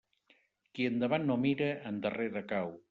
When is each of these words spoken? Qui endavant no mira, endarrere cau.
Qui 0.77 0.87
endavant 0.93 1.29
no 1.31 1.39
mira, 1.45 1.71
endarrere 1.95 2.47
cau. 2.55 2.79